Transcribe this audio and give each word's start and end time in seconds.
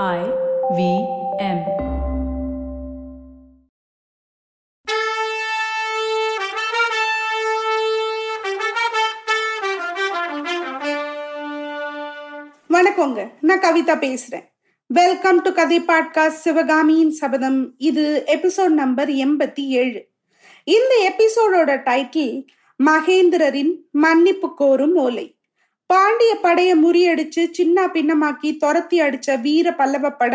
I 0.00 0.20
V 0.76 0.82
M. 1.38 1.58
வணக்கங்க. 12.68 13.30
நான் 13.40 13.60
கவிதா 13.60 13.98
பேசுறேன். 13.98 14.46
வெல்கம் 14.86 15.42
டு 15.42 15.52
கதை 15.52 15.80
பாட்காஸ்ட் 15.80 16.40
சிவகாமியின் 16.44 17.10
சபதம் 17.10 17.74
இது 17.78 18.24
எபிசோட் 18.26 18.68
நம்பர் 18.68 19.08
எண்பத்தி 19.08 19.66
ஏழு. 19.66 20.08
இந்த 20.64 21.12
எபிசோடோட 21.12 21.76
டைட்டில் 21.88 22.46
மகேந்திரரின் 22.84 23.76
மன்னிப்பு 23.90 24.54
கோரும் 24.54 24.94
ஓலை. 24.94 25.36
பாண்டிய 25.92 26.32
படைய 26.42 26.70
முறியடிச்சு 26.82 27.42
சின்ன 27.50 27.86
பின்னமாக்கி 27.86 28.56
துரத்தி 28.56 29.00
அடிச்ச 29.00 29.40
வீர 29.40 29.74
பல்லவ 29.74 30.10
பட 30.10 30.34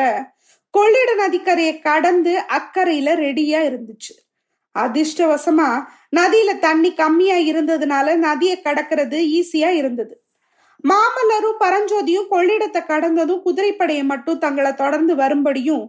கொள்ளிட 0.69 1.15
நதிக்கரையை 1.15 1.79
கடந்து 1.79 2.33
அக்கறையில 2.57 3.13
ரெடியா 3.23 3.59
இருந்துச்சு. 3.69 4.13
அதிர்ஷ்டவசமா 4.75 5.69
நதியில 6.15 6.59
தண்ணி 6.59 6.93
கம்மியா 6.93 7.35
இருந்ததுனால 7.35 8.15
நதியை 8.15 8.55
கடக்கிறது 8.63 9.19
ஈஸியா 9.37 9.69
இருந்தது. 9.69 10.15
மாமல்லரும் 10.83 11.59
பரஞ்சோதியும் 11.59 12.29
கொள்ளிடத்தை 12.31 12.85
கடந்ததும் 12.85 13.43
குதிரைப்படையை 13.45 14.03
மட்டும் 14.03 14.37
தங்களை 14.37 14.73
தொடர்ந்து 14.73 15.15
வரும்படியும் 15.15 15.85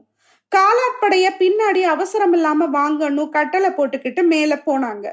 காலாட்படைய 0.52 1.26
பின்னாடி 1.42 1.82
அவசரம் 1.94 2.32
இல்லாம 2.32 2.68
வாங்கணும் 2.78 3.28
கட்டளை 3.28 3.70
போட்டுக்கிட்டு 3.70 4.22
மேல 4.22 4.54
போனாங்க. 4.66 5.06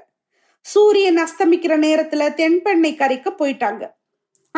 சூரியன் 0.66 1.18
அஸ்தமிக்கிற 1.18 1.74
நேரத்துல 1.88 2.32
தென்பெண்ணை 2.42 2.94
கரைக்கு 2.96 3.32
போயிட்டாங்க. 3.40 3.84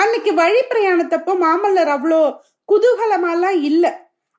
அன்னைக்கு 0.01 0.33
வழி 0.33 0.61
பிரயாணத்தப்போ 0.71 1.33
மாமல்லர் 1.43 1.91
அவ்வளோ 1.95 2.21
குதூகலமாலாம் 2.71 3.57
இல்லை. 3.69 3.91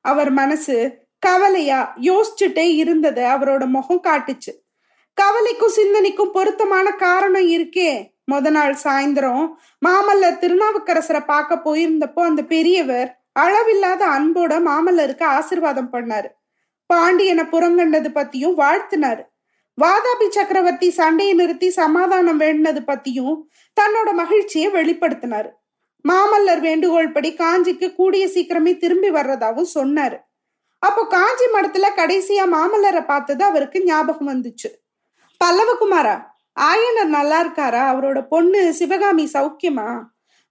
அவர் 0.05 0.31
மனசு 0.31 0.75
கவலையா 1.19 1.79
யோசிச்சுட்டே 2.01 2.65
இருந்ததை 2.81 3.23
அவரோட 3.23 3.63
முகம் 3.67 4.05
காட்டுச்சு. 4.07 4.51
கவலைக்கும் 5.17 5.77
சிந்தனைக்கும் 5.77 6.31
பொருத்தமான 6.31 6.87
காரணம் 7.05 7.47
இருக்கே. 7.55 7.91
முத 8.31 8.49
நாள் 8.49 8.75
சாயந்தரம் 8.83 9.45
மாமல்லர் 9.85 10.41
திருநாவுக்கரசரை 10.43 11.21
பார்க்க 11.25 11.61
போயிருந்தப்போ 11.65 12.21
அந்த 12.29 12.41
பெரியவர் 12.43 13.09
அளவில்லாத 13.31 14.01
அன்போட 14.07 14.53
மாமல்லருக்கு 14.67 15.25
ஆசிர்வாதம் 15.37 15.91
பண்ணாரு. 15.93 16.29
பாண்டியனை 16.85 17.43
புறங்கண்டது 17.43 18.09
பத்தியும் 18.19 18.55
வாழ்த்தினாரு. 18.61 19.23
வாதாபி 19.77 20.27
சக்கரவர்த்தி 20.29 20.87
சண்டையை 20.91 21.33
நிறுத்தி 21.33 21.67
சமாதானம் 21.69 22.39
வேண்டினது 22.39 22.81
பத்தியும் 22.87 23.35
தன்னோட 23.77 24.09
மகிழ்ச்சியை 24.13 24.69
வெளிப்படுத்தினாரு. 24.71 25.49
மாமல்லர் 26.07 26.59
வேண்டுகோள் 26.59 27.11
படி 27.11 27.33
காஞ்சிக்கு 27.33 27.95
கூடிய 27.95 28.27
சீக்கிரமே 28.27 28.77
திரும்பி 28.77 29.11
வர்றதாவும் 29.11 29.71
சொன்னாரு. 29.75 30.17
அப்போ 30.79 31.05
காஞ்சி 31.05 31.45
மடத்துல 31.53 31.85
கடைசியா 31.95 32.45
மாமல்லரை 32.55 33.05
பார்த்தது 33.05 33.43
அவருக்கு 33.43 33.83
ஞாபகம் 33.83 34.27
வந்துச்சு. 34.27 34.69
பல்லவகுமாரா 35.43 36.27
ஆயனர் 36.59 37.05
நல்லா 37.05 37.45
இருக்காரா? 37.45 37.81
அவரோட 37.93 38.27
பொண்ணு 38.29 38.73
சிவகாமி 38.73 39.29
சௌக்கியமா? 39.33 40.01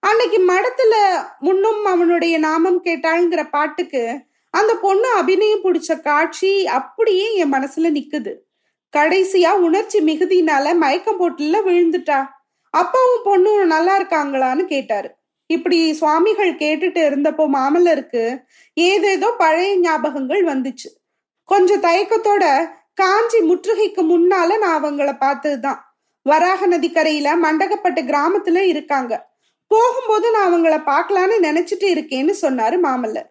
அன்னைக்கு 0.00 0.38
மடத்துல 0.48 0.94
முன்னும் 1.38 1.84
அவனுடைய 1.84 2.38
நாமம் 2.38 2.84
கேட்டாளுங்கிற 2.84 3.48
பாட்டுக்கு 3.50 4.26
அந்த 4.50 4.74
பொண்ணு 4.74 5.08
அபிநயம் 5.10 5.64
பிடிச்ச 5.64 6.00
காட்சி 6.00 6.66
அப்படியே 6.66 7.34
என் 7.34 7.52
மனசுல 7.52 7.88
நிக்குது. 7.98 8.34
கடைசியா 8.96 9.50
உணர்ச்சி 9.50 10.00
மிகுதினால 10.00 10.76
மயக்கம் 10.76 11.20
போட்டுல 11.20 11.56
விழுந்துட்டா. 11.66 12.26
அப்பாவும் 12.70 13.24
பொண்ணும் 13.24 13.64
நல்லா 13.64 14.00
இருக்காங்களான்னு 14.00 14.64
கேட்டாரு. 14.64 15.16
இப்படி 15.50 15.92
சுவாமிகள் 15.92 16.54
கேட்டுட்டு 16.54 17.00
இருந்தப்போ 17.08 17.44
மாமல்லருக்கு 17.52 18.44
ஏதேதோ 18.74 19.34
பழைய 19.38 19.90
ஞாபகங்கள் 19.90 20.42
வந்துச்சு. 20.44 20.88
கொஞ்சம் 21.44 21.82
தயக்கத்தோட 21.82 22.70
காஞ்சி 22.94 23.38
முற்றுகைக்கு 23.38 24.02
முன்னால 24.02 24.58
நான் 24.58 24.84
அவங்கள 24.84 25.18
பார்த்ததுதான். 25.18 25.80
வராக 26.22 26.66
நதிக்கரையில 26.68 27.28
மண்டகப்பட்டு 27.42 28.00
கிராமத்துல 28.02 28.56
இருக்காங்க. 28.56 29.28
போகும்போது 29.66 30.30
நான் 30.30 30.48
அவங்கள 30.48 30.76
பார்க்கலான்னு 30.82 31.36
நினைச்சிட்டு 31.38 31.86
இருக்கேன்னு 31.86 32.34
சொன்னாரு 32.42 32.76
மாமல்லர். 32.82 33.28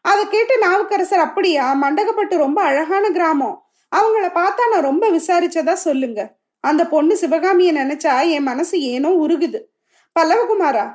அதை 0.00 0.28
கேட்டு 0.28 0.58
நாவுக்கரசர் 0.58 1.18
அப்படியா? 1.18 1.64
மண்டகப்பட்டு 1.82 2.36
ரொம்ப 2.36 2.62
அழகான 2.62 3.10
கிராமம். 3.10 3.56
அவங்கள 3.96 4.26
பார்த்தா 4.34 4.64
நான் 4.70 4.88
ரொம்ப 4.90 5.10
விசாரிச்சதா 5.10 5.72
சொல்லுங்க. 5.72 6.20
அந்த 6.64 6.86
பொண்ணு 6.86 7.16
சிவகாமிய 7.16 7.72
நினைச்சா 7.72 8.28
என் 8.28 8.42
மனசு 8.42 8.80
ஏனோ 8.80 9.10
உருகுது. 9.10 9.60
பல்லவகுமாரா 10.20 10.86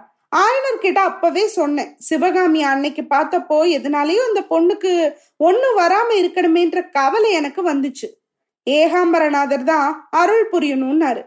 ஆயனர் 0.42 0.84
கிட்ட 0.84 1.00
அப்பவே 1.02 1.44
சொன்னேன் 1.48 1.92
சிவகாமி 2.00 2.62
அன்னைக்கு 2.64 3.04
பார்த்தப்போ 3.10 3.58
எதனாலையும் 3.78 4.28
அந்த 4.30 4.42
பொண்ணுக்கு 4.50 4.92
ஒண்ணு 5.40 5.70
வராம 5.82 6.10
இருக்கணுமேன்ற 6.22 6.80
கவலை 6.92 7.32
எனக்கு 7.32 7.62
வந்துச்சு. 7.72 8.08
ஏகாம்பரநாதர் 8.68 9.64
தான் 9.64 9.90
அருள் 10.10 10.48
புரியணும்னாரு. 10.52 11.24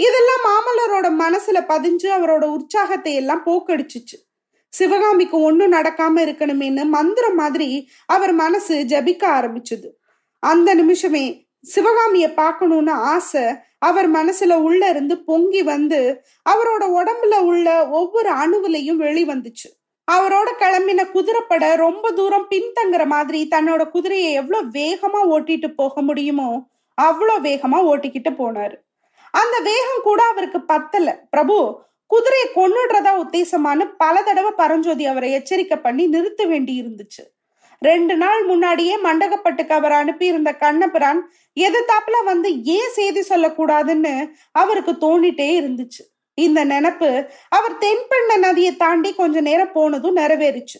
இதெல்லாம் 0.00 0.44
மாமல்லரோட 0.48 1.06
மனசுல 1.24 1.58
பதிஞ்சு 1.72 2.08
அவரோட 2.18 2.44
உற்சாகத்தை 2.56 3.14
எல்லாம் 3.14 3.42
போக்கடிச்சுச்சு. 3.46 4.16
சிவகாமிக்கு 4.72 5.36
ஒண்ணும் 5.40 5.72
நடக்காம 5.72 6.20
இருக்கணுமேன்னு 6.26 6.84
மந்திரம் 6.96 7.34
மாதிரி 7.34 7.70
அவர் 8.06 8.32
மனசு 8.32 8.74
ஜபிக்க 8.92 9.24
ஆரம்பிச்சுது. 9.38 9.88
அந்த 10.42 10.70
நிமிஷமே 10.74 11.24
சிவகாமிய 11.64 12.26
பார்க்கணும்னு 12.34 12.92
ஆசை 12.92 13.44
அவர் 13.82 14.08
மனசுல 14.10 14.56
உள்ள 14.60 14.82
இருந்து 14.88 15.14
பொங்கி 15.24 15.62
வந்து 15.62 16.00
அவரோட 16.50 16.84
உடம்புல 16.98 17.36
உள்ள 17.42 17.68
ஒவ்வொரு 17.90 18.30
அணுவிலையும் 18.42 19.00
வெளிவந்துச்சு 19.04 19.68
அவரோட 20.12 20.48
கிளம்பின 20.58 21.00
குதிரைப்பட 21.10 21.64
ரொம்ப 21.76 22.12
தூரம் 22.12 22.46
பின்தங்குற 22.50 23.04
மாதிரி 23.06 23.40
தன்னோட 23.50 23.82
குதிரையை 23.90 24.32
எவ்வளோ 24.32 24.60
வேகமா 24.72 25.20
ஓட்டிட்டு 25.30 25.68
போக 25.74 26.02
முடியுமோ 26.02 26.48
அவ்வளோ 27.02 27.34
வேகமா 27.42 27.78
ஓட்டிக்கிட்டு 27.90 28.30
போனாரு. 28.38 28.76
அந்த 29.34 29.56
வேகம் 29.62 30.02
கூட 30.02 30.22
அவருக்கு 30.24 30.60
பத்தல. 30.62 31.08
பிரபு 31.30 31.56
குதிரையை 32.06 32.48
கொண்டுடுறதா 32.56 33.12
உத்தேசமானு 33.24 33.84
பல 33.98 34.22
தடவை 34.22 34.52
பரஞ்சோதி 34.56 35.06
அவரை 35.06 35.30
எச்சரிக்கை 35.32 35.78
பண்ணி 35.78 36.06
நிறுத்த 36.06 36.44
வேண்டி 36.44 36.74
இருந்துச்சு. 36.82 37.22
ரெண்டு 37.82 38.14
நாள் 38.16 38.42
முன்னாடியே 38.44 38.94
மண்டகப்பட்டுக்கு 39.04 39.72
அவர் 39.72 39.92
அனுப்பியிருந்த 39.92 40.50
கண்ணபிரான் 40.62 41.20
எதிர்த்தாப்புல 41.60 42.16
வந்து 42.24 42.48
ஏன் 42.76 42.92
செய்தி 42.92 43.22
சொல்லக்கூடாதுன்னு 43.28 44.14
அவருக்கு 44.52 44.92
தோணிட்டே 45.04 45.48
இருந்துச்சு. 45.60 46.02
இந்த 46.38 46.60
நினப்பு 46.64 47.10
அவர் 47.48 47.74
தென்பெண்ண 47.84 48.38
நதியை 48.38 48.72
தாண்டி 48.76 49.10
கொஞ்ச 49.14 49.40
நேரம் 49.40 49.72
போனதும் 49.72 50.16
நிறைவேறிச்சு. 50.16 50.78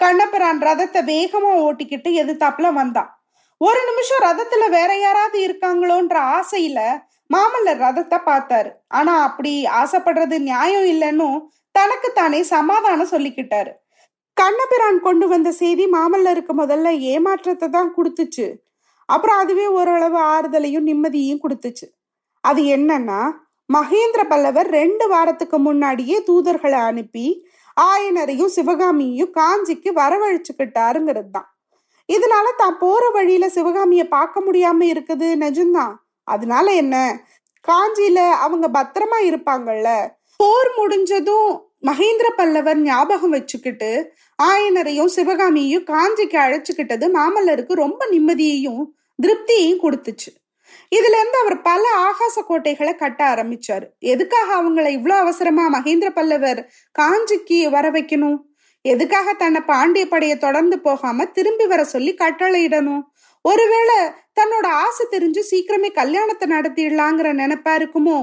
கண்ணபிரான் 0.00 0.60
ரதத்தை 0.62 1.00
வேகமா 1.12 1.50
ஓட்டிக்கிட்டு 1.66 2.10
எதிர்த்தாப்புல 2.22 2.70
வந்தான். 2.72 3.10
ஒரு 3.60 3.80
நிமிஷம் 3.88 4.24
ரதத்துல 4.28 4.64
வேற 4.70 4.90
யாராவது 4.96 5.38
இருக்காங்களோன்ற 5.46 6.16
ஆசையில 6.36 6.80
மாமல்லர் 7.30 7.82
ரதத்தை 7.84 8.18
பார்த்தாரு. 8.26 8.70
ஆனா 8.88 9.12
அப்படி 9.22 9.52
ஆசைப்படுறது 9.82 10.38
நியாயம் 10.38 10.88
இல்லைன்னு 10.94 11.28
தனக்கு 11.78 12.08
தானே 12.12 12.40
சமாதானம் 12.42 13.12
சொல்லிக்கிட்டாரு. 13.12 13.72
கண்ணபிரான் 14.42 14.98
கொண்டு 15.06 15.26
வந்த 15.32 15.48
செய்தி 15.52 15.84
மாமல்லருக்கு 15.94 16.52
முதல்ல 16.60 16.90
ஏமாற்றத்தை 17.12 17.66
தான் 17.68 17.90
கொடுத்துச்சு. 17.96 18.46
அப்புறம் 19.08 19.40
அதுவே 19.42 19.66
ஓரளவு 19.78 20.18
ஆறுதலையும் 20.34 20.88
நிம்மதியையும் 20.90 21.42
கொடுத்துச்சு. 21.44 21.86
அது 22.44 22.60
என்னன்னா 22.76 23.20
மகேந்திர 23.70 24.22
பல்லவர் 24.32 24.68
ரெண்டு 24.78 25.04
வாரத்துக்கு 25.08 25.58
முன்னாடியே 25.58 26.16
தூதர்களை 26.28 26.80
அனுப்பி 26.90 27.26
ஆயனரையும் 27.76 28.54
சிவகாமியையும் 28.56 29.34
காஞ்சிக்கு 29.38 29.90
வரவழைச்சுக்கிட்டாருங்கிறது 30.00 31.30
தான். 31.36 31.48
இதனால 32.08 32.46
தான் 32.62 32.78
போற 32.78 33.02
வழியில 33.16 33.44
சிவகாமிய 33.48 34.02
பார்க்க 34.16 34.46
முடியாம 34.46 34.80
இருக்குது 34.92 35.28
நிஜம்தான் 35.44 35.94
அதனால 36.28 36.66
என்ன? 36.82 36.96
காஞ்சியில 37.68 38.18
அவங்க 38.44 38.66
பத்திரமா 38.78 39.18
இருப்பாங்கல்ல? 39.30 39.88
போர் 40.40 40.70
முடிஞ்சதும் 40.80 41.52
மகேந்திர 41.86 42.28
பல்லவர் 42.36 42.78
ஞாபகம் 42.78 43.30
வச்சுக்கிட்டு 43.30 44.12
ஆயனரையும் 44.42 45.14
சிவகாமியையும் 45.16 45.86
காஞ்சிக்கு 45.86 46.38
அழைச்சுக்கிட்டது 46.44 47.06
மாமல்லருக்கு 47.16 47.72
ரொம்ப 47.72 48.06
நிம்மதியையும் 48.10 48.84
திருப்தியையும் 49.22 49.82
கொடுத்துச்சு. 49.82 50.30
இதுல 50.96 51.18
இருந்து 51.20 51.38
அவர் 51.38 51.60
பல 51.60 51.82
ஆகாச 51.98 52.40
கோட்டைகளை 52.46 52.94
கட்ட 52.94 53.20
ஆரம்பிச்சாரு. 53.34 53.86
எதுக்காக 53.98 54.62
அவங்கள 54.62 54.86
இவ்வளவு 54.88 55.20
அவசரமா 55.20 55.64
மகேந்திர 55.72 56.10
பல்லவர் 56.10 56.60
காஞ்சிக்கு 56.98 57.70
வர 57.70 57.90
வைக்கணும்? 57.90 58.38
எதுக்காக 58.84 59.32
தன்னை 59.32 59.60
பாண்டிய 59.60 60.06
படையை 60.06 60.36
தொடர்ந்து 60.38 60.78
போகாம 60.80 61.24
திரும்பி 61.24 61.66
வர 61.66 61.84
சொல்லி 61.84 62.14
கட்டளையிடணும்? 62.14 63.02
ஒருவேளை 63.44 63.96
தன்னோட 64.40 64.66
ஆசை 64.66 65.06
தெரிஞ்சு 65.10 65.42
சீக்கிரமே 65.50 65.92
கல்யாணத்தை 65.92 66.46
நடத்திடலாங்கிற 66.50 67.30
நினைப்பா 67.42 67.72
இருக்குமோ? 67.80 68.18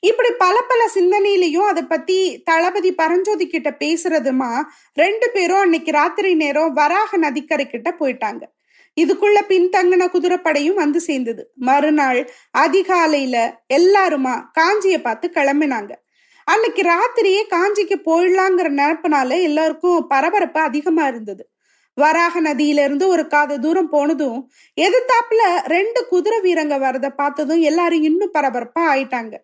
இப்படி 0.00 0.30
பல 0.38 0.60
பல 0.68 0.90
சிந்தனையிலையும் 0.94 1.68
அதை 1.68 1.82
பத்தி 1.82 2.42
தளபதி 2.44 2.94
பரஞ்சோதி 2.94 3.46
கிட்ட 3.46 3.76
பேசுறதுமா 3.80 4.62
ரெண்டு 4.92 5.30
பேரும் 5.30 5.58
அன்னைக்கு 5.58 5.90
ராத்திரி 5.90 6.34
நேரம் 6.34 6.72
வராக 6.72 7.16
நதிக்கரை 7.16 7.66
கிட்ட 7.66 7.94
போயிட்டாங்க. 8.00 8.42
இதுக்குள்ள 9.00 9.38
பின்தங்கின 9.48 10.08
குதிரைப்படையும் 10.12 10.74
வந்து 10.74 11.00
சேர்ந்தது. 11.00 11.52
மறுநாள் 11.54 12.30
அதிகாலையில 12.58 13.54
எல்லாருமா 13.74 14.44
காஞ்சிய 14.52 15.00
பார்த்து 15.00 15.30
கிளம்பினாங்க. 15.34 15.92
அன்னைக்கு 16.44 16.82
ராத்திரியே 16.82 17.42
காஞ்சிக்கு 17.48 17.96
போயிடலாங்கிற 18.04 18.68
நினப்பினால 18.70 19.42
எல்லாருக்கும் 19.42 20.06
பரபரப்பு 20.06 20.60
அதிகமா 20.60 21.06
இருந்தது. 21.06 21.50
வராக 21.94 22.40
நதியிலிருந்து 22.40 23.06
ஒரு 23.06 23.26
காத 23.26 23.58
தூரம் 23.58 23.88
போனதும் 23.88 24.50
எதிர்த்தாப்புல 24.76 25.66
ரெண்டு 25.66 26.06
குதிரை 26.06 26.38
வீரங்க 26.40 26.78
வரத 26.78 27.10
பார்த்ததும் 27.10 27.60
எல்லாரும் 27.60 28.02
இன்னும் 28.02 28.32
பரபரப்பா 28.34 28.80
ஆயிட்டாங்க. 28.80 29.34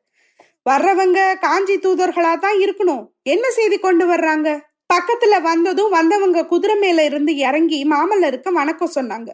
வர்றவங்க 0.66 1.18
காஞ்சி 1.44 1.76
தூதர்களா 1.84 2.32
தான் 2.38 2.58
இருக்கணும். 2.64 3.04
என்ன 3.34 3.46
செய்தி 3.50 3.78
கொண்டு 3.78 4.04
வர்றாங்க? 4.12 4.48
பக்கத்துல 4.94 5.34
வந்ததும் 5.42 5.94
வந்தவங்க 5.98 6.46
குதிரை 6.46 6.76
மேல 6.76 7.04
இருந்து 7.04 7.32
இறங்கி 7.36 7.78
மாமல்லருக்கு 7.92 8.50
வணக்கம் 8.52 8.94
சொன்னாங்க. 8.94 9.30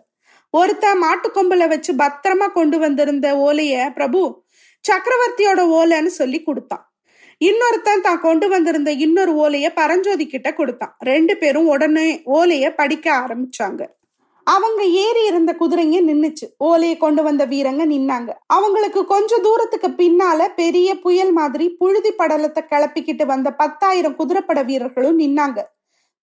ஒருத்த 0.54 0.86
மாட்டுக்கொம்பலை 1.04 1.66
வச்சு 1.68 1.92
பத்திரமா 1.94 2.46
கொண்டு 2.52 2.78
வந்திருந்த 2.78 3.28
ஓலைய 3.46 3.90
பிரபு 3.96 4.20
சக்கரவர்த்தியோட 4.84 5.60
ஓலைன்னு 5.78 6.12
சொல்லி 6.20 6.42
கொடுத்தான். 6.42 6.84
இன்னொருத்தன் 7.40 8.04
தான் 8.06 8.20
கொண்டு 8.20 8.48
வந்திருந்த 8.48 8.90
இன்னொரு 9.06 9.32
ஓலைய 9.44 9.66
பரஞ்சோதி 9.74 10.26
கிட்ட 10.26 10.48
கொடுத்தான். 10.52 10.94
ரெண்டு 11.10 11.36
பேரும் 11.36 11.68
உடனே 11.74 12.08
ஓலைய 12.38 12.68
படிக்க 12.74 13.06
ஆரம்பிச்சாங்க. 13.24 13.82
அவங்க 14.54 14.82
ஏறி 14.84 15.22
இருந்த 15.26 15.50
குதிரைங்க 15.60 15.98
நின்னுச்சு. 16.10 16.46
ஓலையை 16.58 16.96
கொண்டு 16.96 17.22
வந்த 17.22 17.46
வீரங்க 17.46 17.82
நின்னாங்க. 17.94 18.30
அவங்களுக்கு 18.46 19.00
கொஞ்ச 19.06 19.38
தூரத்துக்கு 19.38 19.88
பின்னால 19.88 20.48
பெரிய 20.54 20.98
புயல் 21.00 21.32
மாதிரி 21.32 21.68
புழுதி 21.70 22.12
படலத்தை 22.12 22.62
கிளப்பிக்கிட்டு 22.70 23.26
வந்த 23.26 23.52
பத்தாயிரம் 23.52 24.16
குதிரைப்பட 24.16 24.62
வீரர்களும் 24.62 25.18
நின்னாங்க. 25.18 25.62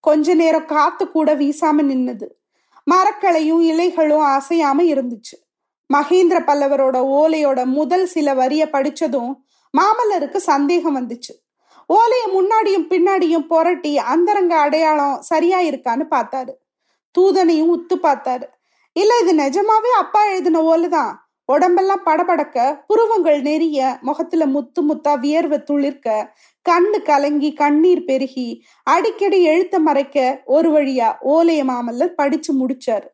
கொஞ்ச 0.00 0.34
நேரம் 0.34 0.64
காத்து 0.64 1.10
கூட 1.10 1.34
வீசாம 1.34 1.84
நின்னுது. 1.92 2.28
மரக்களையும் 2.84 3.62
இலைகளும் 3.62 4.26
அசையாம 4.36 4.80
இருந்துச்சு. 4.94 5.36
மகேந்திர 5.90 6.38
பல்லவரோட 6.48 6.96
ஓலையோட 7.18 7.64
முதல் 7.64 8.06
சில 8.06 8.34
வரிய 8.34 8.68
படிச்சதும் 8.72 9.32
மாமல்லருக்கு 9.74 10.36
சந்தேகம் 10.36 10.96
வந்துச்சு. 10.96 11.32
ஓலைய 11.88 12.24
முன்னாடியும் 12.34 12.88
பின்னாடியும் 12.90 13.46
புரட்டி 13.46 13.98
அந்தரங்க 13.98 14.54
அடையாளம் 14.56 15.18
சரியா 15.20 15.58
இருக்கான்னு 15.60 16.06
பார்த்தாரு. 16.10 16.54
தூதனையும் 17.18 17.72
உத்து 17.76 17.96
பார்த்தாரு. 18.02 18.46
இல்ல 18.96 19.12
இது 19.22 19.32
நிஜமாவே 19.34 19.90
அப்பா 19.98 20.20
எழுதின 20.24 20.60
ஓலைதான் 20.62 21.14
உடம்பெல்லாம் 21.48 22.04
படபடக்க 22.04 22.58
புருவங்கள் 22.86 23.40
நெறிய 23.42 23.80
முகத்துல 24.00 24.46
முத்து 24.46 24.80
முத்தா 24.88 25.12
வியர்வை 25.20 25.58
துளிர்க்க 25.62 26.16
கண்ணு 26.66 26.98
கலங்கி 27.02 27.50
கண்ணீர் 27.52 28.04
பெருகி 28.04 28.48
அடிக்கடி 28.82 29.38
எழுத்த 29.48 29.78
மறைக்க 29.78 30.42
ஒரு 30.44 30.70
வழியா 30.70 31.10
ஓலைய 31.34 31.64
மாமல்லர் 31.70 32.18
படிச்சு 32.20 32.52
முடிச்சாரு. 32.60 33.08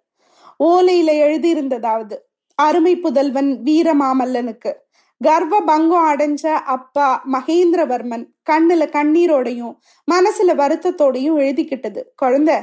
ஓலையில 0.64 1.10
எழுதியிருந்ததாவது 1.26 2.16
அருமை 2.58 2.94
புதல்வன் 2.96 3.50
வீர 3.62 3.94
மாமல்லனுக்கு. 3.94 4.72
கர்வ 5.20 5.60
பங்கம் 5.60 6.06
அடைஞ்ச 6.12 6.44
அப்பா 6.75 7.08
மகேந்திரவர்மன் 7.32 8.25
கண்ணுல 8.50 8.82
கண்ணீரோடையும் 8.96 9.75
மனசுல 10.08 10.54
வருத்தத்தோடையும் 10.62 11.38
எழுதிக்கிட்டது. 11.44 12.00
குழந்தை 12.16 12.56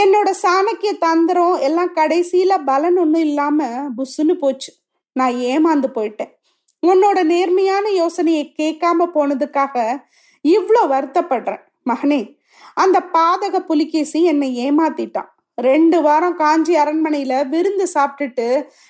என்னோட 0.00 0.28
சாணக்கிய 0.42 0.92
தந்திரம் 0.98 1.56
எல்லாம் 1.66 1.94
கடைசியில 1.94 2.52
பலன் 2.64 2.96
ஒன்றும் 2.98 3.26
இல்லாம 3.28 3.66
புசுன்னு 3.96 4.34
போச்சு. 4.34 4.72
நான் 5.12 5.34
ஏமாந்து 5.50 5.88
போயிட்டேன். 5.94 6.32
உன்னோட 6.86 7.18
நேர்மையான 7.22 7.90
யோசனையை 7.90 8.54
கேட்காம 8.58 9.06
போனதுக்காக 9.14 9.76
இவ்வளோ 10.48 10.82
வருத்தப்படுறேன். 10.88 11.62
மகனே 11.90 12.20
அந்த 12.74 12.98
பாதக 13.12 13.58
புலிகேசி 13.58 14.22
என்னை 14.22 14.50
ஏமாத்திட்டான். 14.64 15.30
ரெண்டு 15.56 16.02
வாரம் 16.02 16.36
காஞ்சி 16.36 16.74
அரண்மனையில 16.76 17.48
விருந்து 17.48 17.86
சாப்பிட்டுட்டு 17.94 18.46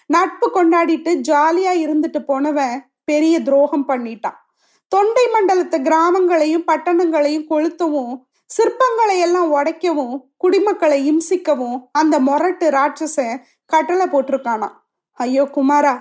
நட்பு 0.06 0.46
கொண்டாடிட்டு 0.54 1.10
ஜாலியா 1.28 1.72
இருந்துட்டு 1.84 2.20
போனவன் 2.30 2.84
பெரிய 3.04 3.42
துரோகம் 3.42 3.88
பண்ணிட்டான். 3.88 4.38
தொண்டை 4.88 5.24
மண்டலத்து 5.34 5.78
கிராமங்களையும் 5.88 6.66
பட்டணங்களையும் 6.66 7.48
கொளுத்தவும் 7.50 8.14
சிற்பங்களை 8.50 9.16
எல்லாம் 9.26 9.52
உடைக்கவும் 9.54 10.16
குடிமக்களை 10.36 10.98
இம்சிக்கவும் 11.10 11.78
அந்த 11.92 12.14
மொரட்டு 12.20 12.66
ராட்சசன் 12.76 13.40
கட்டளை 13.70 14.06
போட்டிருக்கானா 14.06 14.68
ஐயோ 15.12 15.44
குமாரா 15.56 15.94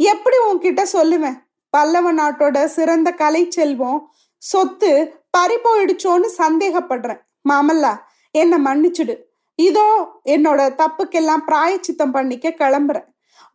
எப்படி 0.00 0.36
உன்கிட்ட 0.48 0.82
சொல்லுவேன்? 0.92 1.36
பல்லவ 1.70 2.12
நாட்டோட 2.12 2.64
சிறந்த 2.64 3.08
கலை 3.12 3.42
செல்வம் 3.50 4.00
சொத்து 4.42 4.90
பறி 5.30 5.56
போயிடுச்சோன்னு 5.64 6.28
சந்தேகப்படுறேன். 6.42 7.20
மாமல்லா 7.48 7.92
என்னை 8.34 8.58
மன்னிச்சுடு. 8.66 9.14
இதோ 9.58 9.86
என்னோட 10.34 10.60
தப்புக்கெல்லாம் 10.80 11.44
பிராயச்சித்தம் 11.46 12.14
பண்ணிக்க 12.16 12.54
கிளம்புறேன். 12.62 13.06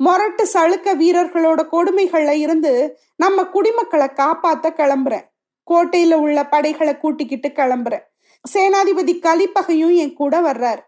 மொரட்டு 0.06 0.44
சளுக்க 0.54 0.94
வீரர்களோட 1.02 1.62
கொடுமைகள்ல 1.74 2.32
இருந்து 2.46 2.72
நம்ம 3.16 3.44
குடிமக்களை 3.56 4.08
காப்பாத்த 4.22 4.70
கிளம்புறேன். 4.80 5.26
கோட்டையில 5.68 6.14
உள்ள 6.26 6.40
படைகளை 6.54 6.98
கூட்டிக்கிட்டு 6.98 7.50
கிளம்புறேன். 7.60 8.06
சேனாதிபதி 8.46 9.14
கலிப்பகையும் 9.20 9.96
என் 9.96 10.14
கூட 10.14 10.36
வர்றார். 10.42 10.82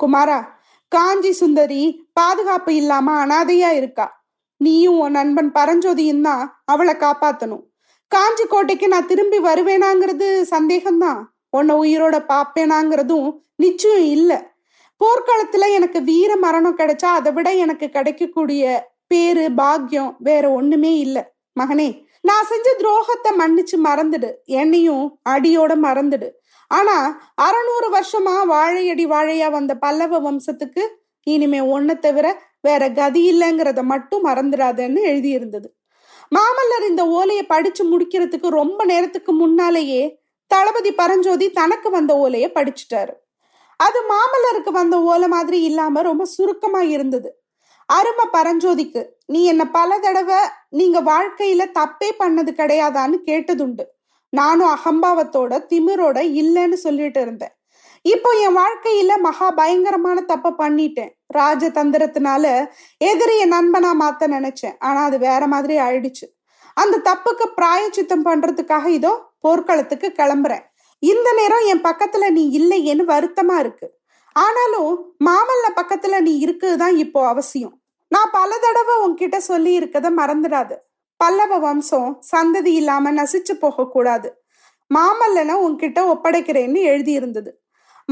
குமாரா 0.00 0.38
காஞ்சி 0.88 1.32
சுந்தரி 1.32 1.82
பாதுகாப்பு 2.12 2.74
இல்லாம 2.74 3.26
அனாதையா 3.26 3.70
இருக்கா? 3.70 4.06
நீயும் 4.60 4.98
உன் 4.98 5.10
நண்பன் 5.10 5.52
பரஞ்சோதியும் 5.52 6.20
தான் 6.20 6.62
அவளை 6.64 6.94
காப்பாத்தணும். 6.94 7.64
காஞ்சி 8.12 8.44
கோட்டைக்கு 8.44 8.88
நான் 8.88 9.06
திரும்பி 9.06 9.38
வருவேனாங்கிறது 9.38 10.28
சந்தேகம்தான். 10.50 11.20
உன்னை 11.50 11.74
உயிரோட 11.76 12.16
பாப்பேனாங்கிறதும் 12.32 13.28
நிச்சயம் 13.56 14.06
இல்லை. 14.16 14.38
போர்க்காலத்துல 15.00 15.64
எனக்கு 15.72 16.02
வீர 16.02 16.36
மரணம் 16.36 16.78
கிடைச்சா 16.78 17.08
அதை 17.18 17.32
விட 17.32 17.48
எனக்கு 17.54 17.88
கிடைக்கக்கூடிய 17.88 18.62
பேரு 19.06 19.52
பாக்கியம் 19.54 20.16
வேற 20.18 20.44
ஒண்ணுமே 20.50 20.92
இல்லை. 20.98 21.22
மகனே 21.60 21.88
நான் 22.20 22.48
செஞ்ச 22.48 22.68
துரோகத்தை 22.78 23.30
மன்னிச்சு 23.40 23.76
மறந்துடு. 23.84 24.30
என்னையும் 24.44 25.20
அடியோட 25.28 25.72
மறந்துடு. 25.86 26.28
ஆனா 26.70 26.96
அறநூறு 27.42 27.88
வருஷமா 27.92 28.46
வாழையடி 28.46 29.06
வாழையா 29.06 29.50
வந்த 29.50 29.74
பல்லவ 29.74 30.20
வம்சத்துக்கு 30.20 30.82
இனிமே 31.22 31.60
ஒன்ன 31.60 31.98
தவிர 31.98 32.26
வேற 32.60 32.92
கதி 32.92 33.22
இல்லைங்கிறத 33.32 33.82
மட்டும் 33.82 34.24
மறந்துடாதன்னு 34.24 35.00
எழுதியிருந்தது. 35.12 35.68
மாமல்லர் 36.32 36.88
இந்த 36.88 37.06
ஓலையை 37.06 37.42
படிச்சு 37.46 37.82
முடிக்கிறதுக்கு 37.84 38.48
ரொம்ப 38.48 38.84
நேரத்துக்கு 38.84 39.32
முன்னாலேயே 39.32 40.02
தளபதி 40.46 40.92
பரஞ்சோதி 40.92 41.50
தனக்கு 41.50 41.90
வந்த 41.90 42.16
ஓலையை 42.16 42.52
படிச்சுட்டாரு. 42.54 43.14
அது 43.76 43.98
மாமல்லருக்கு 44.02 44.70
வந்த 44.70 45.02
ஓலை 45.02 45.28
மாதிரி 45.28 45.62
இல்லாம 45.62 46.02
ரொம்ப 46.02 46.24
சுருக்கமா 46.24 46.80
இருந்தது. 46.80 47.30
அருமை 47.88 48.26
பரஞ்சோதிக்கு 48.32 49.02
நீ 49.26 49.44
என்ன 49.44 49.70
பல 49.70 49.98
தடவை 49.98 50.38
நீங்க 50.68 51.00
வாழ்க்கையில 51.02 51.64
தப்பே 51.78 52.08
பண்ணது 52.18 52.50
கிடையாதான்னு 52.52 53.18
கேட்டதுண்டு. 53.24 53.84
நானும் 54.28 54.68
அகம்பாவத்தோட 54.68 55.66
திமிரோட 55.68 56.18
இல்லைன்னு 56.42 56.72
சொல்லிட்டு 56.72 57.20
இருந்தேன். 57.20 57.54
இப்போ 58.02 58.30
என் 58.30 58.56
வாழ்க்கையில 58.56 59.18
மகா 59.20 59.50
பயங்கரமான 59.50 60.20
தப்ப 60.20 60.54
பண்ணிட்டேன். 60.58 61.12
ராஜதந்திரத்தினால 61.34 62.44
எதிரிய 63.04 63.42
நண்பனா 63.46 63.90
மாத்த 64.00 64.26
நினைச்சேன். 64.26 64.76
ஆனா 64.78 65.04
அது 65.04 65.18
வேற 65.18 65.46
மாதிரி 65.46 65.78
ஆயிடுச்சு. 65.78 66.26
அந்த 66.74 66.96
தப்புக்கு 66.98 67.46
பிராயச்சித்தம் 67.56 68.24
பண்றதுக்காக 68.24 68.86
இதோ 68.86 69.32
போர்க்களத்துக்கு 69.40 70.12
கிளம்புறேன். 70.16 70.64
இந்த 70.98 71.32
நேரம் 71.32 71.64
என் 71.66 71.84
பக்கத்துல 71.84 72.30
நீ 72.30 72.58
இல்லையேன்னு 72.58 73.04
வருத்தமா 73.04 73.58
இருக்கு. 73.58 73.98
ஆனாலும் 74.32 75.14
மாமல்ல 75.24 75.66
பக்கத்துல 75.76 76.20
நீ 76.20 76.46
இருக்குதுதான் 76.46 76.96
இப்போ 76.96 77.26
அவசியம். 77.26 77.80
நான் 78.08 78.30
பல 78.32 78.58
தடவை 78.58 79.08
உன்கிட்ட 79.08 79.36
சொல்லி 79.36 79.78
இருக்கத 79.78 80.10
மறந்துடாது. 80.16 80.76
பல்லவ 81.20 81.58
வம்சம் 81.58 82.10
சந்ததி 82.32 82.72
இல்லாம 82.80 83.12
நசிச்சு 83.12 83.54
போக 83.60 83.86
கூடாது. 83.86 84.28
மாமல்லனை 84.90 85.54
உன்கிட்ட 85.66 86.00
ஒப்படைக்கிறேன்னு 86.12 86.80
எழுதி 86.90 87.12
இருந்தது 87.12 87.50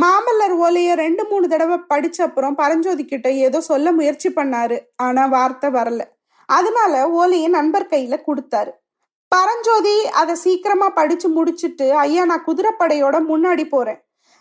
மாமல்லர் 0.01 0.55
ஓலைய 0.65 0.93
ரெண்டு 0.95 1.25
மூணு 1.25 1.49
தடவை 1.49 1.77
படிச்ச 1.91 2.19
அப்புறம் 2.23 2.55
பரஞ்சோதி 2.55 3.05
கிட்ட 3.05 3.29
ஏதோ 3.31 3.59
சொல்ல 3.61 3.93
முயற்சி 3.93 4.29
பண்ணாரு. 4.29 4.79
ஆனா 4.97 5.27
வார்த்தை 5.27 5.71
வரல. 5.71 6.03
அதனால 6.49 6.95
ஓலையை 7.11 7.49
நண்பர் 7.49 7.87
கையில 7.91 8.15
கொடுத்தாரு. 8.27 8.73
பரஞ்சோதி 9.29 9.95
அதை 10.21 10.35
சீக்கிரமா 10.35 10.89
படிச்சு 10.89 11.29
முடிச்சுட்டு 11.37 11.87
ஐயா 12.05 12.25
நான் 12.25 12.45
குதிரைப்படையோட 12.47 13.17
முன்னாடி 13.31 13.65
போறேன். 13.69 14.01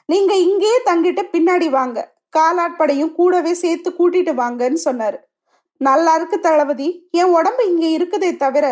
நீங்க 0.10 0.34
இங்கேயே 0.48 0.80
தங்கிட்டு 0.86 1.24
பின்னாடி 1.32 1.70
வாங்க. 1.70 2.00
காலாட்படையும் 2.38 3.14
கூடவே 3.14 3.54
சேர்த்து 3.54 3.90
கூட்டிட்டு 4.00 4.34
வாங்கன்னு 4.42 4.80
சொன்னாரு. 4.86 5.18
நல்லா 5.84 6.16
இருக்கு 6.16 6.40
தளபதி. 6.40 7.08
என் 7.12 7.34
உடம்பு 7.38 7.64
இங்க 7.70 7.86
இருக்குதே 7.88 8.36
தவிர 8.36 8.68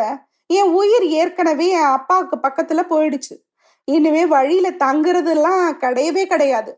என் 0.48 0.72
உயிர் 0.72 1.06
ஏற்கனவே 1.20 1.68
என் 1.68 1.92
அப்பாவுக்கு 1.98 2.38
பக்கத்துல 2.48 2.82
போயிடுச்சு. 2.90 3.36
இனிமே 3.84 4.26
வழியில 4.26 4.70
தங்குறதெல்லாம் 4.70 5.64
கிடையவே 5.84 6.24
கிடையாது. 6.26 6.72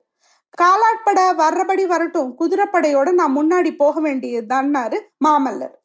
காலாட்பட 0.61 1.19
வர்றபடி 1.37 1.85
வரட்டும். 1.85 2.35
குதிரைப்படையோட 2.39 3.11
நான் 3.11 3.37
முன்னாடி 3.37 3.75
போக 3.75 4.01
வேண்டியதுதான்னாரு 4.01 4.99
மாமல்லர். 5.25 5.75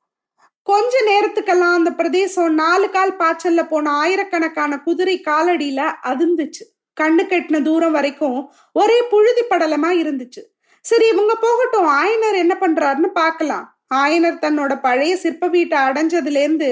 கொஞ்ச 0.63 0.99
நேரத்துக்கெல்லாம் 1.11 1.75
அந்த 1.75 1.91
பிரதேசம் 1.93 2.55
நாலு 2.55 2.91
கால் 2.91 3.17
பாய்ச்சல்ல 3.17 3.63
போன 3.69 3.91
ஆயிரக்கணக்கான 3.91 4.79
குதிரை 4.79 5.15
காலடியில 5.29 5.81
அதிர்ந்துச்சு. 6.03 6.65
கண்ணு 7.01 7.23
கட்டின 7.25 7.63
தூரம் 7.63 7.93
வரைக்கும் 7.93 8.39
ஒரே 8.73 8.99
புழுதி 9.03 9.43
படலமா 9.51 9.91
இருந்துச்சு. 10.03 10.43
சரி 10.85 11.07
இவங்க 11.09 11.35
போகட்டும். 11.41 11.89
ஆயனர் 12.01 12.39
என்ன 12.43 12.55
பண்றாருன்னு 12.61 13.11
பார்க்கலாம். 13.23 13.67
ஆயனர் 13.95 14.43
தன்னோட 14.45 14.81
பழைய 14.81 15.17
சிற்ப 15.17 15.49
வீட்டை 15.49 15.79
அடைஞ்சதுல 15.79 16.41
இருந்து 16.45 16.71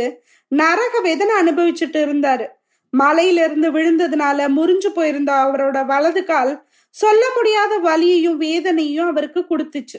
நரக 0.52 1.00
வேதனை 1.02 1.35
அனுபவிச்சுட்டு 1.42 2.00
இருந்தாரு. 2.06 2.46
மலையில 2.92 3.44
இருந்து 3.46 3.68
விழுந்ததுனால 3.73 4.49
முறிஞ்சு 4.49 4.90
போயிருந்த 4.94 5.32
அவரோட 5.44 5.87
வலது 5.87 6.25
கால் 6.25 6.52
சொல்ல 6.94 7.23
முடியாத 7.37 7.73
வலியையும் 7.78 8.37
வேதனையும் 8.37 9.08
அவருக்கு 9.08 9.40
கொடுத்துச்சு. 9.40 9.99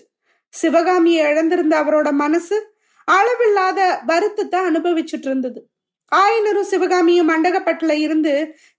சிவகாமியை 0.54 1.24
இழந்திருந்த 1.32 1.74
அவரோட 1.84 2.12
மனசு 2.12 2.58
அளவில்லாத 3.08 3.80
வருத்தத்தை 4.06 4.60
அனுபவிச்சுட்டு 4.60 5.28
இருந்தது. 5.30 5.60
ஆயனரும் 6.12 6.70
சிவகாமியும் 6.72 7.30
மண்டகப்பட்டுல 7.30 7.94
இருந்து 7.98 8.34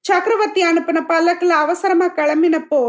சக்கரவர்த்தி 0.04 0.62
அனுப்பின 0.62 1.06
பல்லக்கில் 1.06 1.54
அவசரமா 1.64 2.06
கிளம்பினப்போ 2.08 2.80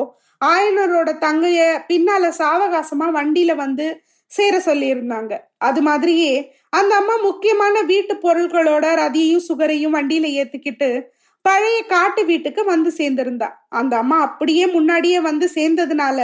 ஆயனரோட 0.42 1.10
தங்கைய 1.20 1.60
பின்னால 1.88 2.30
சாவகாசமா 2.38 3.08
வண்டியில 3.18 3.56
வந்து 3.56 3.88
சேர 4.32 4.56
சொல்லியிருந்தாங்க. 4.66 5.34
அது 5.58 5.82
மாதிரியே 5.82 6.34
அந்த 6.70 6.96
அம்மா 6.96 7.16
முக்கியமான 7.16 7.82
வீட்டு 7.82 8.14
பொருட்களோட 8.16 8.86
ரதியையும் 9.04 9.48
சுகரையும் 9.50 9.96
வண்டியில 9.98 10.28
ஏத்துக்கிட்டு 10.42 10.90
பழைய 11.46 11.78
காட்டு 11.84 12.26
வீட்டுக்கு 12.26 12.64
வந்து 12.64 12.90
சேர்ந்திருந்தா. 12.98 13.50
அந்த 13.70 13.98
அம்மா 13.98 14.18
அப்படியே 14.22 14.66
முன்னாடியே 14.68 15.20
வந்து 15.20 15.50
சேர்ந்ததுனால 15.56 16.20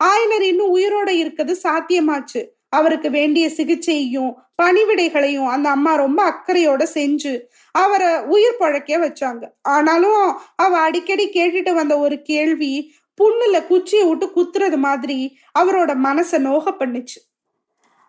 ஆயனர் 0.00 0.44
இன்னும் 0.50 0.74
உயிரோட 0.76 1.08
இருக்கிறது 1.08 1.54
சாத்தியமாச்சு. 1.62 2.42
அவருக்கு 2.68 3.10
வேண்டிய 3.10 3.46
சிகிச்சையும் 3.50 4.30
பணிவிடைகளையும் 4.62 5.46
அந்த 5.46 5.68
அம்மா 5.70 5.94
ரொம்ப 5.94 6.20
அக்கறையோட 6.30 6.82
செஞ்சு 6.94 7.32
அவரை 7.74 8.10
உயிர் 8.34 8.58
பழக்க 8.58 8.98
வச்சாங்க. 8.98 9.42
ஆனாலும் 9.68 10.22
அவ 10.56 10.72
அடிக்கடி 10.78 11.26
கேட்டுட்டு 11.34 11.74
வந்த 11.74 11.98
ஒரு 11.98 12.22
கேள்வி 12.22 12.72
புண்ணுல 13.20 13.56
குச்சியை 13.66 14.04
விட்டு 14.08 14.26
குத்துறது 14.36 14.76
மாதிரி 14.76 15.18
அவரோட 15.58 15.90
மனசை 16.06 16.38
நோக 16.38 16.64
பண்ணுச்சு. 16.80 17.18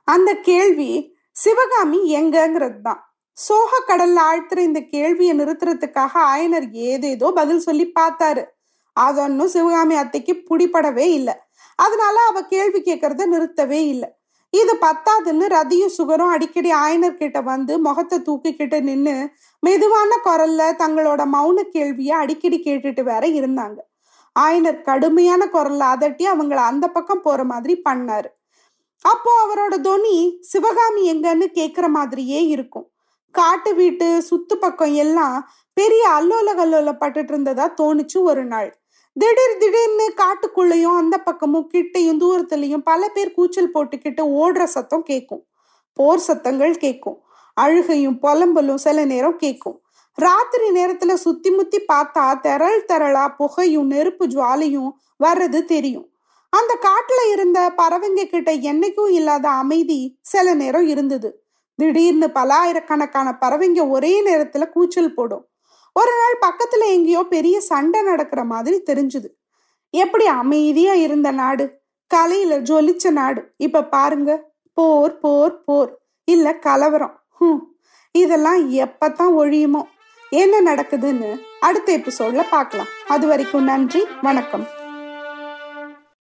அந்த 0.07 0.29
கேள்வி 0.49 0.91
சிவகாமி 1.35 1.99
எங்கங்கிறது 2.19 2.79
தான் 2.87 3.01
சோக 3.37 3.79
கடல்ல 3.89 4.23
ஆழ்த்துற 4.29 4.59
இந்த 4.69 4.81
கேள்வியை 4.93 5.33
நிறுத்துறதுக்காக 5.39 6.13
ஆயனர் 6.33 6.67
ஏதேதோ 6.89 7.27
பதில் 7.39 7.63
சொல்லி 7.67 7.85
பார்த்தாரு. 7.99 8.43
அதொன்னும் 8.95 9.53
சிவகாமி 9.55 9.95
அத்தைக்கு 10.01 10.33
புடிப்படவே 10.49 11.07
இல்லை. 11.19 11.35
அதனால 11.79 12.15
அவ 12.29 12.41
கேள்வி 12.53 12.79
கேட்கறத 12.81 13.25
நிறுத்தவே 13.33 13.79
இல்லை. 13.93 14.09
இது 14.53 14.73
பத்தாதுன்னு 14.85 15.45
ரதியும் 15.55 15.95
சுகரும் 15.97 16.33
அடிக்கடி 16.35 16.71
ஆயனர் 16.81 17.19
கிட்ட 17.21 17.39
வந்து 17.41 17.73
முகத்தை 17.79 18.17
தூக்கிக்கிட்டு 18.27 18.79
நின்று 18.89 19.15
மெதுவான 19.63 20.11
குரல்ல 20.27 20.61
தங்களோட 20.83 21.21
மௌன 21.35 21.63
கேள்வியை 21.75 22.15
அடிக்கடி 22.23 22.59
கேட்டுட்டு 22.67 23.03
வேற 23.11 23.23
இருந்தாங்க. 23.39 23.79
ஆயனர் 24.35 24.79
கடுமையான 24.89 25.43
குரல்ல 25.55 25.89
அதட்டி 25.95 26.25
அவங்கள 26.33 26.59
அந்த 26.71 26.85
பக்கம் 26.97 27.25
போற 27.25 27.41
மாதிரி 27.53 27.73
பண்ணாரு. 27.89 28.29
அப்போ 29.05 29.31
அவரோட 29.43 29.81
துணி 29.81 30.37
சிவகாமி 30.41 31.13
எங்கன்னு 31.13 31.47
கேக்குற 31.53 31.87
மாதிரியே 31.87 32.45
இருக்கும். 32.45 32.87
காட்டு 33.31 33.75
வீட்டு 33.75 34.23
சுத்து 34.29 34.55
பக்கம் 34.55 34.93
எல்லாம் 34.93 35.51
பெரிய 35.73 36.09
அல்லோல 36.09 36.49
கல்லோல 36.55 36.91
பட்டுட்டு 37.01 37.31
இருந்ததா 37.31 37.73
தோணுச்சு 37.81 38.19
ஒரு 38.21 38.45
நாள். 38.45 38.81
திடீர் 39.13 39.57
திடீர்னு 39.59 40.13
காட்டுக்குள்ளேயும் 40.17 40.97
அந்த 40.97 41.17
பக்கமும் 41.17 41.69
கிட்டையும் 41.73 42.21
தூரத்துலயும் 42.21 42.83
பல 42.83 43.09
பேர் 43.09 43.31
கூச்சல் 43.31 43.71
போட்டுக்கிட்டு 43.73 44.21
ஓடுற 44.41 44.63
சத்தம் 44.63 45.03
கேட்கும் 45.03 45.43
போர் 45.93 46.19
சத்தங்கள் 46.19 46.75
கேட்கும் 46.77 47.19
அழுகையும் 47.53 48.19
புலம்பலும் 48.19 48.77
சில 48.77 49.05
நேரம் 49.05 49.37
கேட்கும் 49.37 49.81
ராத்திரி 50.17 50.67
நேரத்துல 50.69 51.13
சுத்தி 51.13 51.49
முத்தி 51.49 51.85
பார்த்தா 51.93 52.39
திரள் 52.39 52.85
திரளா 52.91 53.27
புகையும் 53.35 53.85
நெருப்பு 53.85 54.27
ஜுவாலையும் 54.27 54.91
வர்றது 55.23 55.65
தெரியும். 55.65 56.12
அந்த 56.55 56.77
காட்டுல 56.81 57.31
இருந்த 57.31 57.73
பறவைங்க 57.77 58.25
கிட்ட 58.25 58.51
என்னைக்கும் 58.51 59.09
இல்லாத 59.09 59.49
அமைதி 59.49 60.17
சில 60.21 60.53
நேரம் 60.53 60.87
இருந்தது. 60.87 61.45
திடீர்னு 61.75 62.31
பல 62.31 62.55
ஆயிரக்கணக்கான 62.55 63.37
பறவைங்க 63.41 63.89
ஒரே 63.89 64.25
நேரத்துல 64.25 64.69
கூச்சல் 64.69 65.13
போடும். 65.13 65.47
ஒரு 65.93 66.11
நாள் 66.19 66.51
பக்கத்துல 66.51 66.85
எங்கேயோ 66.85 67.23
பெரிய 67.29 67.59
சண்டை 67.59 68.01
நடக்கிற 68.01 68.43
மாதிரி 68.43 68.81
தெரிஞ்சுது. 68.81 69.25
எப்படி 69.89 70.25
அமைதியா 70.25 70.93
இருந்த 70.93 71.31
நாடு? 71.31 71.81
கலையில 72.15 72.59
ஜொலிச்ச 72.61 73.09
நாடு. 73.09 73.53
இப்ப 73.57 73.83
பாருங்க. 73.83 74.51
போர் 74.73 75.19
போர் 75.19 75.63
போர். 75.63 75.97
இல்ல 76.25 76.55
கலவரம். 76.55 77.23
ஹம். 77.29 77.75
இதெல்லாம் 78.11 78.71
எப்பதான் 78.71 79.33
ஒழியுமோ? 79.37 79.81
என்ன 80.29 80.75
நடக்குதுன்னு 80.75 81.39
அடுத்த 81.59 81.97
எபிசோட்ல 81.97 82.45
பார்க்கலாம். 82.49 82.87
அது 83.07 83.27
வரைக்கும் 83.27 83.63
நன்றி. 83.63 84.03
வணக்கம். 84.21 84.67